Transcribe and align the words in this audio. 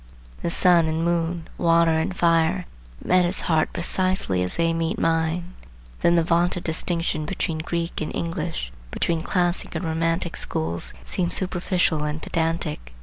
The 0.41 0.49
sun 0.49 0.87
and 0.87 1.05
moon, 1.05 1.47
water 1.59 1.91
and 1.91 2.11
fire, 2.17 2.65
met 3.05 3.23
his 3.23 3.41
heart 3.41 3.71
precisely 3.71 4.41
as 4.41 4.55
they 4.57 4.73
meet 4.73 4.97
mine. 4.97 5.53
Then 5.99 6.15
the 6.15 6.23
vaunted 6.23 6.63
distinction 6.63 7.27
between 7.27 7.59
Greek 7.59 8.01
and 8.01 8.11
English, 8.15 8.71
between 8.89 9.21
Classic 9.21 9.75
and 9.75 9.85
Romantic 9.85 10.35
schools, 10.37 10.95
seems 11.03 11.35
superficial 11.35 12.01
and 12.03 12.19
pedantic. 12.19 12.93